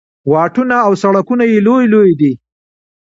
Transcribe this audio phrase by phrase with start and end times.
[0.31, 2.31] واټونه او سړکونه یې لوی لوی دي.